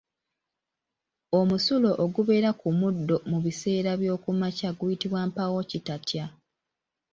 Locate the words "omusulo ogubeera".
1.39-2.49